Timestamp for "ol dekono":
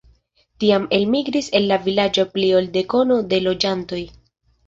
2.61-3.21